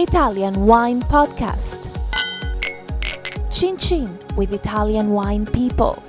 [0.00, 1.90] Italian Wine Podcast.
[3.50, 6.00] Chin Chin with Italian wine people.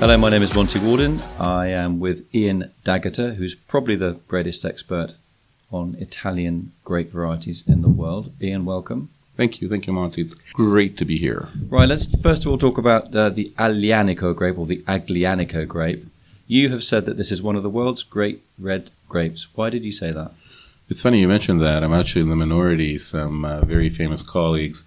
[0.00, 1.20] Hello, my name is Monty Waldin.
[1.38, 5.14] I am with Ian D'Agata, who's probably the greatest expert
[5.70, 8.32] on Italian grape varieties in the world.
[8.42, 9.10] Ian, welcome.
[9.36, 10.22] Thank you, thank you, Monty.
[10.22, 11.46] It's great to be here.
[11.68, 16.06] Right, let's first of all talk about uh, the Aglianico grape or the Aglianico grape.
[16.52, 19.48] You have said that this is one of the world's great red grapes.
[19.56, 20.32] Why did you say that?
[20.86, 21.82] It's funny you mentioned that.
[21.82, 22.98] I'm actually in the minority.
[22.98, 24.84] Some uh, very famous colleagues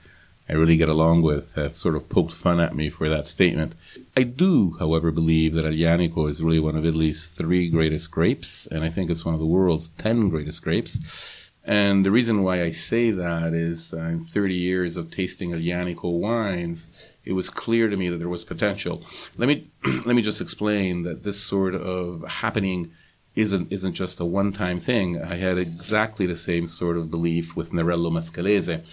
[0.47, 3.73] I really get along with have sort of poked fun at me for that statement.
[4.15, 8.83] I do, however, believe that Aglianico is really one of Italy's three greatest grapes, and
[8.83, 11.44] I think it's one of the world's ten greatest grapes.
[11.67, 16.19] And the reason why I say that is uh, in 30 years of tasting Aglianico
[16.19, 19.03] wines, it was clear to me that there was potential.
[19.37, 19.69] Let me
[20.05, 22.91] let me just explain that this sort of happening
[23.35, 25.21] isn't isn't just a one-time thing.
[25.21, 28.83] I had exactly the same sort of belief with Nerello Mascalese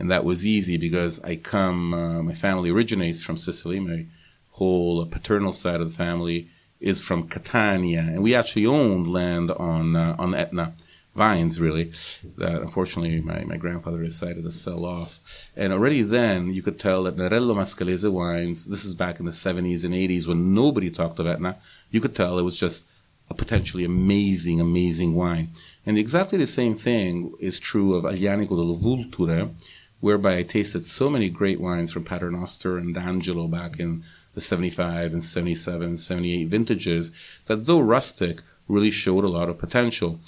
[0.00, 1.92] and that was easy because I come.
[1.92, 3.78] Uh, my family originates from Sicily.
[3.78, 4.06] My
[4.52, 6.48] whole paternal side of the family
[6.80, 10.72] is from Catania, and we actually owned land on uh, on Etna
[11.14, 11.92] vines, really.
[12.36, 15.48] That unfortunately my, my grandfather decided to sell off.
[15.56, 18.66] And already then you could tell that Nerello Mascalese wines.
[18.66, 21.56] This is back in the 70s and 80s when nobody talked of Etna.
[21.90, 22.88] You could tell it was just
[23.28, 25.50] a potentially amazing, amazing wine.
[25.86, 29.50] And exactly the same thing is true of Aglianico delle Vulture,
[30.00, 34.02] whereby I tasted so many great wines from Paternoster and D'Angelo back in
[34.34, 37.12] the 75 and 77 and 78 vintages
[37.46, 40.20] that, though rustic, really showed a lot of potential.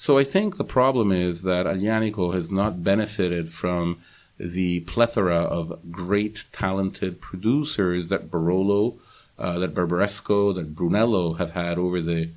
[0.00, 3.98] So I think the problem is that Aglianico has not benefited from
[4.38, 8.96] the plethora of great, talented producers that Barolo,
[9.40, 12.30] uh, that Barbaresco, that Brunello have had over the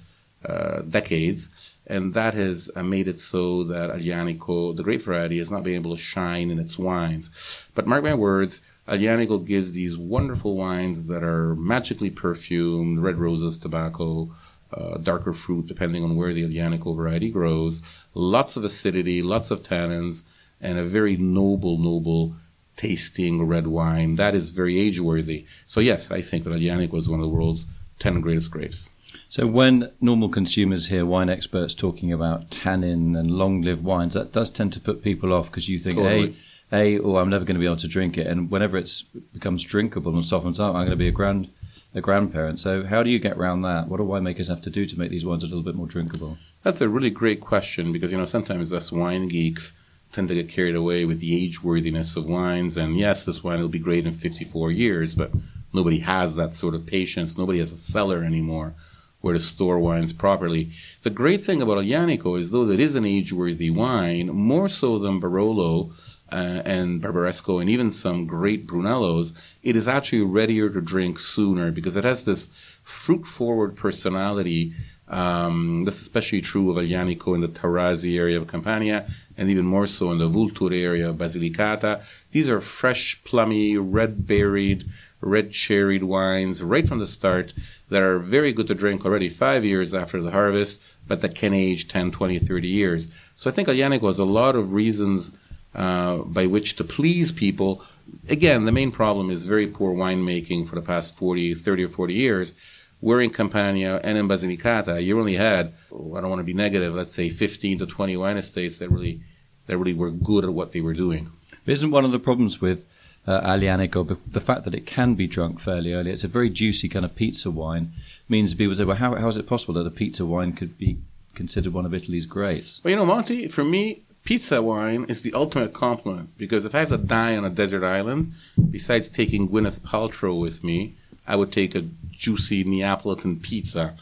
[0.44, 5.52] uh, decades and that has uh, made it so that Aglianico, the grape variety, has
[5.52, 7.68] not been able to shine in its wines.
[7.76, 13.60] But mark my words, Aglianico gives these wonderful wines that are magically perfumed, red roses,
[13.60, 14.32] tobacco,
[14.74, 19.64] uh, darker fruit, depending on where the Aglianico variety grows, lots of acidity, lots of
[19.64, 20.24] tannins,
[20.60, 22.36] and a very noble, noble
[22.76, 24.16] tasting red wine.
[24.16, 25.46] That is very age worthy.
[25.66, 27.68] So, yes, I think that Aglianico was one of the world's
[28.00, 28.90] 10 greatest grapes.
[29.30, 34.50] So when normal consumers hear wine experts talking about tannin and long-lived wines, that does
[34.50, 36.36] tend to put people off because you think, totally.
[36.72, 38.90] a, a, oh, I'm never going to be able to drink it, and whenever it
[39.34, 41.50] becomes drinkable and softens up, I'm going to be a grand
[41.94, 42.60] a grandparent.
[42.60, 43.88] So how do you get around that?
[43.88, 46.38] What do winemakers have to do to make these wines a little bit more drinkable?
[46.64, 49.74] That's a really great question because you know sometimes us wine geeks
[50.12, 53.62] tend to get carried away with the age worthiness of wines, and yes, this wine
[53.62, 55.32] will be great in 54 years, but
[55.74, 57.38] nobody has that sort of patience.
[57.38, 58.74] Nobody has a cellar anymore
[59.22, 60.72] where to store wines properly.
[61.04, 65.22] The great thing about Aglianico is, though it is an age-worthy wine, more so than
[65.22, 65.94] Barolo
[66.32, 71.72] uh, and Barbaresco and even some great Brunellos, it is actually readier to drink sooner
[71.72, 72.48] because it has this
[72.84, 74.74] fruit-forward personality.
[75.08, 79.86] Um, that's especially true of Aglianico in the Taurasi area of Campania, and even more
[79.86, 82.02] so in the Vulture area of Basilicata.
[82.32, 84.86] These are fresh, plummy, red-berried,
[85.20, 87.54] red cherried wines right from the start
[87.90, 91.54] that are very good to drink already five years after the harvest, but that can
[91.54, 93.10] age 10, 20, 30 years.
[93.36, 95.38] So I think Aglianico has a lot of reasons
[95.74, 97.84] uh, by which to please people.
[98.28, 102.14] Again, the main problem is very poor winemaking for the past 40, 30 or 40
[102.14, 102.54] years.
[103.00, 105.04] We're in Campania and in Basilicata.
[105.04, 108.18] You only had, oh, I don't want to be negative, let's say 15 to 20
[108.18, 109.22] wine estates that really,
[109.68, 111.32] that really were good at what they were doing.
[111.66, 112.86] Isn't one of the problems with
[113.26, 116.50] uh, Aglianico, but the fact that it can be drunk fairly early, it's a very
[116.50, 117.94] juicy kind of pizza wine,
[118.30, 120.98] means people say, well, how, how is it possible that a pizza wine could be
[121.34, 122.82] considered one of Italy's greats?
[122.84, 126.80] Well, you know, Monty, for me, pizza wine is the ultimate compliment because if I
[126.80, 128.34] had to die on a desert island,
[128.70, 130.96] besides taking Gwyneth Paltrow with me,
[131.28, 133.96] I would take a juicy Neapolitan pizza.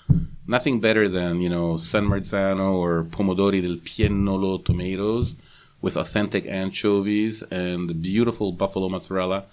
[0.48, 5.36] Nothing better than, you know, San Marzano or Pomodori del Piennolo tomatoes
[5.82, 9.46] with authentic anchovies and beautiful buffalo mozzarella.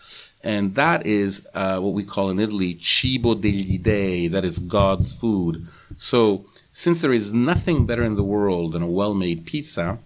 [0.42, 5.14] And that is uh, what we call in Italy cibo degli dei, that is God's
[5.14, 5.66] food.
[5.96, 9.98] So, since there is nothing better in the world than a well made pizza,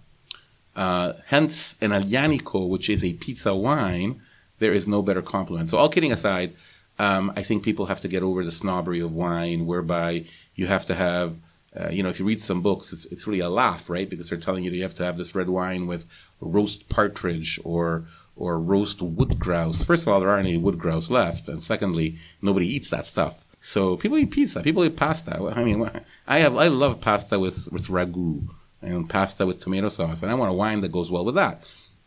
[0.75, 4.21] uh, hence an Aglianico, which is a pizza wine,
[4.59, 5.69] there is no better compliment.
[5.69, 6.53] So, all kidding aside,
[6.99, 10.25] um, I think people have to get over the snobbery of wine, whereby
[10.55, 11.35] you have to have
[11.73, 14.09] uh, you know, if you read some books, it's, it's really a laugh, right?
[14.09, 16.09] Because they're telling you that you have to have this red wine with
[16.39, 19.83] roast partridge or or roast wood grouse.
[19.83, 23.45] First of all, there aren't any wood grouse left, and secondly, nobody eats that stuff.
[23.59, 24.61] So people eat pizza.
[24.61, 25.53] People eat pasta.
[25.55, 25.89] I mean,
[26.27, 28.49] I have I love pasta with with ragu
[28.81, 31.63] and pasta with tomato sauce, and I want a wine that goes well with that.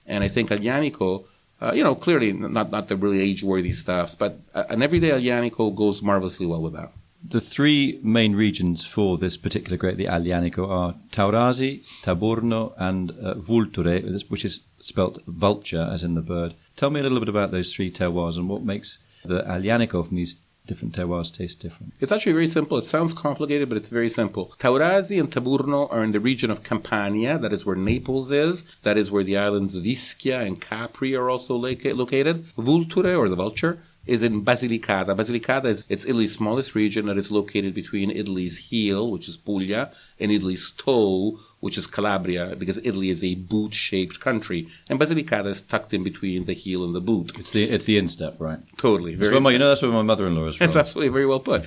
[0.06, 1.24] And I think Aglianico,
[1.60, 5.74] uh, you know, clearly not not the really age worthy stuff, but an everyday Aglianico
[5.74, 6.92] goes marvelously well with that.
[7.26, 13.34] The three main regions for this particular grape, the Aglianico, are Taurasi, Taburno, and uh,
[13.34, 16.54] Vulture, which is spelt vulture, as in the bird.
[16.76, 20.16] Tell me a little bit about those three terroirs and what makes the Aglianico from
[20.16, 20.34] these
[20.66, 21.92] different terroirs taste different?
[22.00, 22.78] It's actually very simple.
[22.78, 24.52] It sounds complicated, but it's very simple.
[24.58, 27.38] Taurasi and Taburno are in the region of Campania.
[27.38, 28.76] That is where Naples is.
[28.82, 32.44] That is where the islands of Ischia and Capri are also located.
[32.56, 35.16] Vulture, or the vulture, is in Basilicata.
[35.16, 39.90] Basilicata is it's Italy's smallest region that is located between Italy's heel, which is Puglia,
[40.20, 45.62] and Italy's toe, which is Calabria, because Italy is a boot-shaped country, and Basilicata is
[45.62, 47.32] tucked in between the heel and the boot.
[47.38, 48.58] It's the it's the instep, right?
[48.76, 49.14] Totally.
[49.14, 50.66] Very my, you know that's where my mother-in-law is from.
[50.66, 51.64] That's absolutely very well put.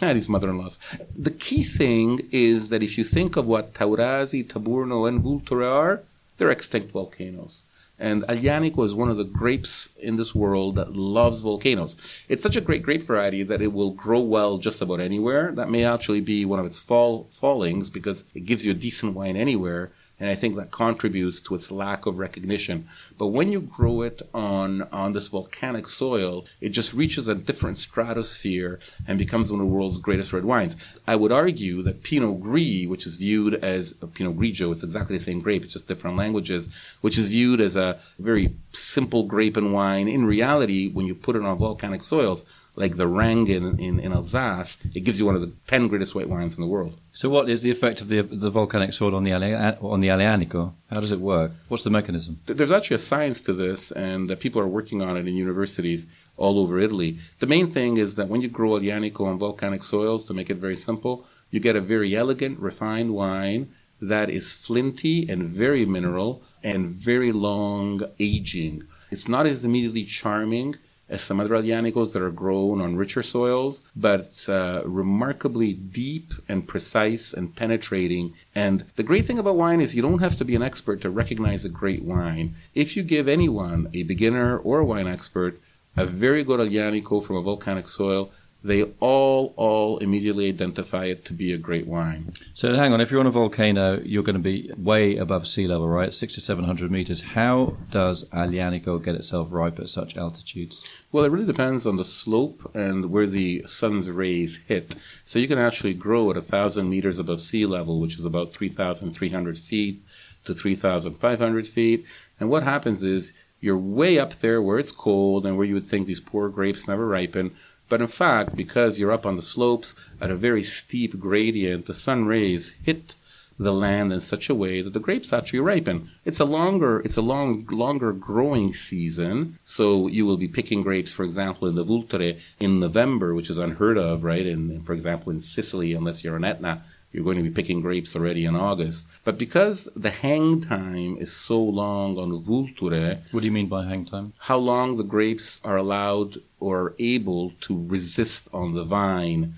[0.00, 0.78] Ah, these mother-in-laws.
[1.16, 6.02] The key thing is that if you think of what Taurasi, Taburno, and Vulture are,
[6.38, 7.62] they're extinct volcanoes.
[8.02, 12.24] And Aglianico is one of the grapes in this world that loves volcanoes.
[12.28, 15.52] It's such a great grape variety that it will grow well just about anywhere.
[15.52, 19.14] That may actually be one of its fall fallings because it gives you a decent
[19.14, 22.86] wine anywhere and I think that contributes to its lack of recognition.
[23.18, 27.76] But when you grow it on on this volcanic soil, it just reaches a different
[27.76, 28.78] stratosphere
[29.08, 30.76] and becomes one of the world's greatest red wines.
[31.08, 35.16] I would argue that Pinot Gris, which is viewed as a Pinot Grigio, it's exactly
[35.16, 39.56] the same grape, it's just different languages, which is viewed as a very simple grape
[39.56, 40.06] and wine.
[40.06, 44.12] In reality, when you put it on volcanic soils, like the Rang in, in, in,
[44.12, 46.98] Alsace, it gives you one of the 10 greatest white wines in the world.
[47.12, 50.72] So, what is the effect of the, the volcanic soil on the, on the Aglianico?
[50.90, 51.52] How does it work?
[51.68, 52.40] What's the mechanism?
[52.46, 56.06] There's actually a science to this, and uh, people are working on it in universities
[56.38, 57.18] all over Italy.
[57.40, 60.56] The main thing is that when you grow Aglianico on volcanic soils, to make it
[60.56, 66.42] very simple, you get a very elegant, refined wine that is flinty and very mineral
[66.64, 68.82] and very long aging.
[69.10, 70.76] It's not as immediately charming
[71.20, 76.66] some other Aglianicos that are grown on richer soils, but it's uh, remarkably deep and
[76.66, 78.32] precise and penetrating.
[78.54, 81.10] And the great thing about wine is you don't have to be an expert to
[81.10, 82.54] recognize a great wine.
[82.74, 85.60] If you give anyone, a beginner or a wine expert,
[85.96, 88.30] a very good Aglianico from a volcanic soil,
[88.64, 92.32] they all all immediately identify it to be a great wine.
[92.54, 95.66] So hang on, if you're on a volcano, you're going to be way above sea
[95.66, 96.14] level, right?
[96.14, 97.20] Six to seven hundred meters.
[97.20, 100.86] How does Aglianico get itself ripe at such altitudes?
[101.10, 104.94] Well, it really depends on the slope and where the sun's rays hit.
[105.24, 108.52] So you can actually grow at a thousand meters above sea level, which is about
[108.52, 110.02] three thousand three hundred feet
[110.44, 112.06] to three thousand five hundred feet.
[112.38, 115.84] And what happens is you're way up there where it's cold and where you would
[115.84, 117.54] think these poor grapes never ripen
[117.88, 121.94] but in fact, because you're up on the slopes at a very steep gradient, the
[121.94, 123.14] sun rays hit
[123.58, 126.10] the land in such a way that the grapes actually ripen.
[126.24, 129.58] It's a longer, it's a long, longer growing season.
[129.62, 133.58] So you will be picking grapes, for example, in the Vulture in November, which is
[133.58, 134.46] unheard of, right?
[134.46, 136.82] And for example, in Sicily, unless you're on Etna,
[137.12, 139.08] you're going to be picking grapes already in August.
[139.24, 143.20] But because the hang time is so long on Vulture.
[143.30, 144.32] What do you mean by hang time?
[144.38, 149.54] How long the grapes are allowed or able to resist on the vine.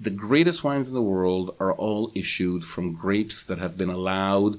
[0.00, 4.58] The greatest wines in the world are all issued from grapes that have been allowed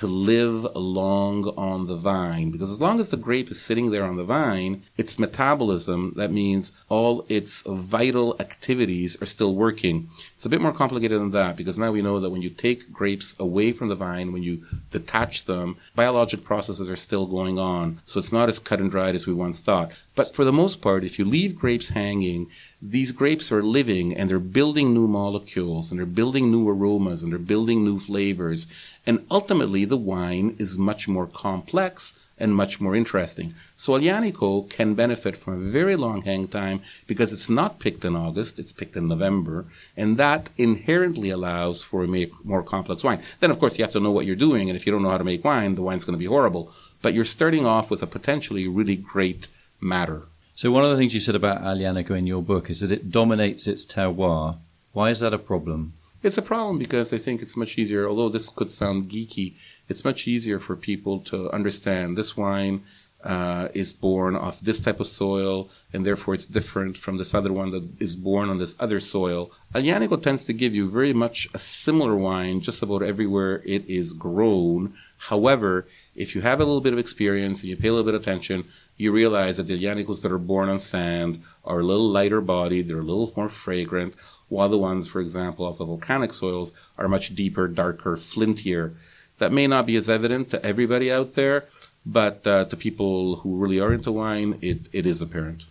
[0.00, 2.50] to live long on the vine.
[2.50, 6.32] Because as long as the grape is sitting there on the vine, its metabolism, that
[6.32, 10.08] means all its vital activities are still working.
[10.34, 12.90] It's a bit more complicated than that because now we know that when you take
[12.90, 18.00] grapes away from the vine, when you detach them, biologic processes are still going on.
[18.06, 19.92] So it's not as cut and dried as we once thought.
[20.14, 22.46] But for the most part, if you leave grapes hanging,
[22.82, 27.30] these grapes are living and they're building new molecules and they're building new aromas and
[27.30, 28.66] they're building new flavors.
[29.06, 33.54] And ultimately, the wine is much more complex and much more interesting.
[33.76, 38.16] So Aglianico can benefit from a very long hang time because it's not picked in
[38.16, 43.20] August, it's picked in November, and that inherently allows for a more complex wine.
[43.40, 45.10] Then, of course, you have to know what you're doing, and if you don't know
[45.10, 46.72] how to make wine, the wine's going to be horrible.
[47.02, 50.22] But you're starting off with a potentially really great matter.
[50.60, 53.10] So one of the things you said about Aglianico in your book is that it
[53.10, 54.58] dominates its terroir.
[54.92, 55.94] Why is that a problem?
[56.22, 59.54] It's a problem because I think it's much easier, although this could sound geeky,
[59.88, 62.82] it's much easier for people to understand this wine
[63.24, 67.52] uh, is born off this type of soil, and therefore it's different from this other
[67.52, 69.50] one that is born on this other soil.
[69.74, 74.12] Aglianico tends to give you very much a similar wine just about everywhere it is
[74.12, 74.92] grown.
[75.16, 78.14] However, if you have a little bit of experience and you pay a little bit
[78.14, 78.64] of attention,
[79.00, 82.86] you realize that the Aglianicos that are born on sand are a little lighter bodied,
[82.86, 84.14] they're a little more fragrant,
[84.48, 88.94] while the ones, for example, off the volcanic soils are much deeper, darker, flintier.
[89.38, 91.64] That may not be as evident to everybody out there,
[92.04, 95.64] but uh, to people who really are into wine, it, it is apparent.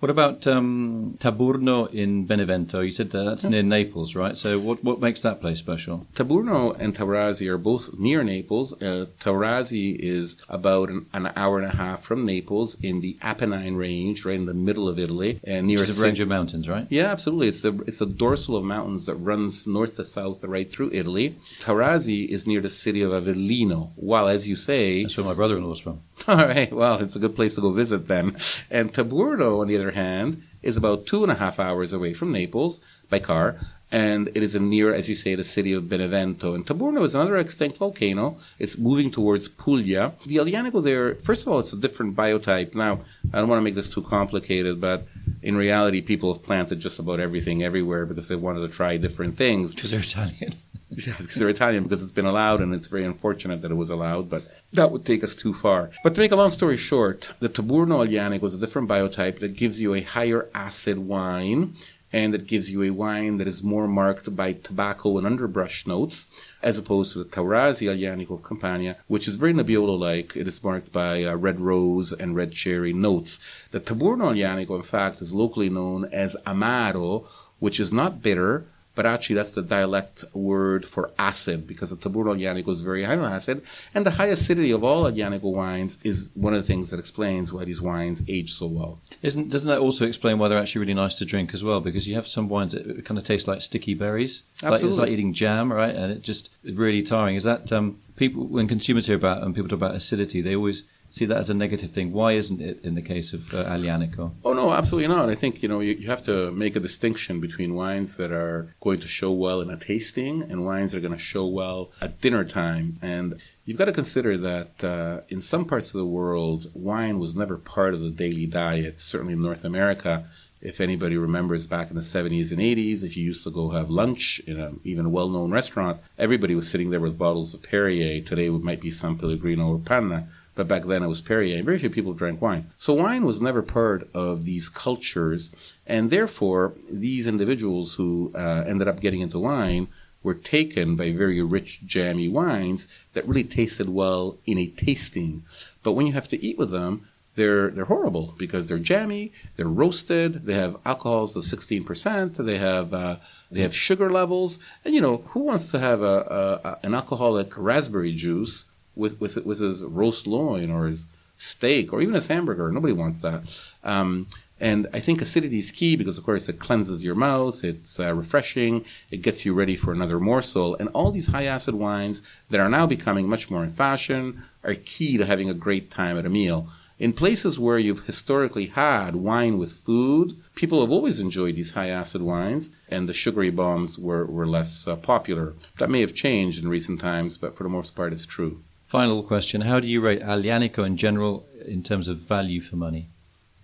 [0.00, 2.80] What about um, Taburno in Benevento?
[2.80, 4.36] You said that that's near Naples, right?
[4.36, 6.06] So what, what makes that place special?
[6.14, 8.74] Taburno and Taurasi are both near Naples.
[8.82, 13.78] Uh, Taurasi is about an, an, hour and a half from Naples in the Apennine
[13.78, 16.86] range, right in the middle of Italy, and near a range of mountains, right?
[16.90, 17.48] Yeah, absolutely.
[17.48, 21.36] It's the it's a dorsal of mountains that runs north to south right through Italy.
[21.60, 23.92] Taurasi is near the city of Avellino.
[23.94, 26.02] While, as you say, that's where my brother-in-law is from.
[26.28, 26.72] All right.
[26.72, 28.36] Well, it's a good place to go visit then.
[28.70, 32.32] And Taburno, on the other hand, is about two and a half hours away from
[32.32, 33.56] Naples by car,
[33.94, 36.54] and it is near, as you say, the city of Benevento.
[36.54, 38.36] And Taburno is another extinct volcano.
[38.58, 40.12] It's moving towards Puglia.
[40.26, 42.74] The Aglianico there, first of all, it's a different biotype.
[42.74, 43.00] Now,
[43.32, 45.06] I don't want to make this too complicated, but
[45.42, 49.36] in reality, people have planted just about everything everywhere because they wanted to try different
[49.36, 49.74] things.
[49.74, 50.54] Because they're Italian.
[50.90, 53.90] yeah, because they're Italian, because it's been allowed, and it's very unfortunate that it was
[53.90, 54.42] allowed, but
[54.74, 55.90] that would take us too far.
[56.02, 59.56] But to make a long story short, the Taburno Aglianico was a different biotype that
[59.56, 61.74] gives you a higher acid wine
[62.12, 66.28] and that gives you a wine that is more marked by tobacco and underbrush notes,
[66.62, 70.36] as opposed to the Taurasi of Campania, which is very Nebbiolo-like.
[70.36, 73.40] It is marked by uh, red rose and red cherry notes.
[73.72, 77.26] The Taburno Aglianico, in fact, is locally known as Amaro,
[77.58, 78.64] which is not bitter,
[78.94, 83.16] but actually that's the dialect word for acid because the Taburno Aglianico is very high
[83.16, 83.62] on acid,
[83.94, 87.52] and the high acidity of all Aglianico wines is one of the things that explains
[87.52, 89.00] why these wines age so well.
[89.22, 91.80] Isn't doesn't that also explain why they're actually really nice to drink as well?
[91.80, 94.78] Because you have some wines that kind of taste like sticky berries, Absolutely.
[94.78, 95.94] like it's like eating jam, right?
[95.94, 97.36] And it just really tiring.
[97.36, 100.84] Is that um, people when consumers hear about and people talk about acidity, they always
[101.14, 102.12] see that as a negative thing.
[102.12, 104.32] Why isn't it in the case of uh, Aglianico?
[104.44, 105.30] Oh no, absolutely not.
[105.30, 108.74] I think you know you, you, have to make a distinction between wines that are
[108.80, 111.92] going to show well in a tasting and wines that are going to show well
[112.00, 112.94] at dinner time.
[113.00, 117.36] And you've got to consider that uh, in some parts of the world, wine was
[117.36, 118.98] never part of the daily diet.
[118.98, 120.26] Certainly in North America.
[120.60, 123.90] If anybody remembers back in the 70s and 80s, if you used to go have
[123.90, 127.62] lunch in a, even a well known restaurant, everybody was sitting there with bottles of
[127.62, 128.22] Perrier.
[128.22, 131.56] Today it might be San Pellegrino or Panna but back then it was Perrier.
[131.56, 132.70] And very few people drank wine.
[132.76, 138.88] So wine was never part of these cultures, and therefore these individuals who uh, ended
[138.88, 139.88] up getting into wine
[140.22, 145.42] were taken by very rich, jammy wines that really tasted well in a tasting.
[145.82, 149.66] But when you have to eat with them, they're they're horrible because they're jammy, they're
[149.66, 153.16] roasted, they have alcohols of sixteen percent, they have uh,
[153.50, 157.52] they have sugar levels, and you know who wants to have a, a, an alcoholic
[157.58, 162.70] raspberry juice with with with his roast loin or his steak or even his hamburger.
[162.70, 163.42] Nobody wants that.
[163.82, 164.26] Um,
[164.60, 168.14] and I think acidity is key because, of course, it cleanses your mouth, it's uh,
[168.14, 170.76] refreshing, it gets you ready for another morsel.
[170.76, 174.74] And all these high acid wines that are now becoming much more in fashion are
[174.74, 176.68] key to having a great time at a meal.
[177.00, 181.88] In places where you've historically had wine with food, people have always enjoyed these high
[181.88, 185.54] acid wines, and the sugary bombs were, were less uh, popular.
[185.78, 188.62] That may have changed in recent times, but for the most part, it's true.
[188.86, 193.08] Final question How do you rate Aglianico in general in terms of value for money?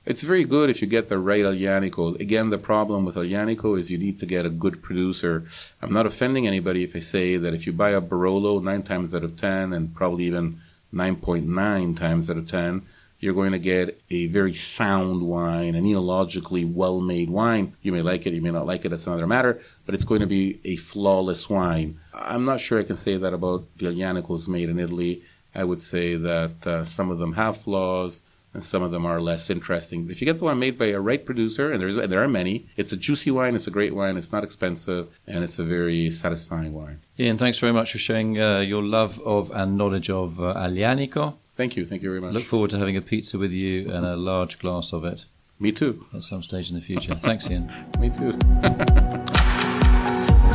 [0.06, 2.18] It's very good if you get the right Aglianico.
[2.18, 5.44] Again, the problem with Aglianico is you need to get a good producer.
[5.82, 9.14] I'm not offending anybody if I say that if you buy a Barolo nine times
[9.14, 10.60] out of ten, and probably even
[10.92, 12.82] 9.9 times out of 10,
[13.20, 17.74] you're going to get a very sound wine, an enologically well made wine.
[17.82, 20.20] You may like it, you may not like it, that's another matter, but it's going
[20.20, 22.00] to be a flawless wine.
[22.14, 25.22] I'm not sure I can say that about the Aglianicos made in Italy.
[25.54, 28.22] I would say that uh, some of them have flaws
[28.52, 30.04] and some of them are less interesting.
[30.04, 32.28] But if you get the one made by a right producer, and there's there are
[32.28, 35.64] many, it's a juicy wine, it's a great wine, it's not expensive, and it's a
[35.64, 37.00] very satisfying wine.
[37.18, 41.34] Ian, thanks very much for sharing uh, your love of and knowledge of uh, Aglianico.
[41.56, 41.84] Thank you.
[41.84, 42.32] Thank you very much.
[42.32, 45.24] Look forward to having a pizza with you and a large glass of it.
[45.58, 46.04] Me too.
[46.14, 47.14] At some stage in the future.
[47.14, 47.70] Thanks, Ian.
[48.00, 48.32] Me too.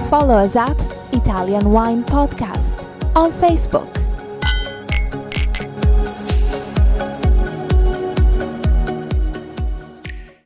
[0.10, 0.82] Follow us at
[1.14, 4.04] Italian Wine Podcast on Facebook.